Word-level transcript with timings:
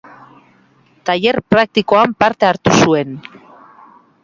Tailer 1.09 1.39
praktikoan 1.55 2.17
parte 2.25 2.51
hartu 2.51 2.77
zuen. 2.87 3.15